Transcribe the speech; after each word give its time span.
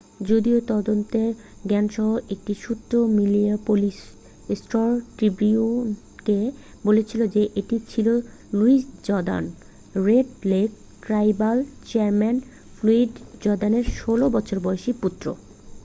যদিও 0.25 0.57
তদন্তের 0.67 1.31
জ্ঞানসহ 1.67 2.09
একটি 2.29 2.53
সূত্র 2.55 2.93
মিনিয়াপলিস 3.17 3.99
স্টার-ট্রিবিউনকে 4.55 6.37
বলেছিল 6.85 7.21
যে 7.27 7.43
এটি 7.55 7.75
ছিল 7.89 8.07
Louis 8.53 8.83
Jordan 9.03 9.43
Red 10.05 10.29
Lake 10.45 10.69
tribal 11.03 11.57
chairman 11.85 12.35
Floyd 12.75 13.11
জর্দানের 13.43 13.85
16 13.97 14.35
বছর 14.35 14.57
বয়সী 14.59 14.91
পুত্র 15.01 15.25